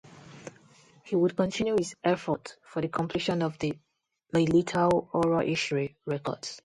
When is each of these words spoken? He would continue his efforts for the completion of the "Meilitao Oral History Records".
He 1.03 1.15
would 1.15 1.37
continue 1.37 1.75
his 1.77 1.95
efforts 2.03 2.57
for 2.63 2.81
the 2.81 2.87
completion 2.89 3.43
of 3.43 3.59
the 3.59 3.77
"Meilitao 4.33 5.09
Oral 5.13 5.45
History 5.45 5.95
Records". 6.07 6.59